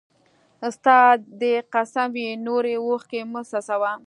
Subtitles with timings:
[0.75, 0.99] ستا!
[1.39, 3.91] دي قسم وي نوري اوښکي مه څڅوه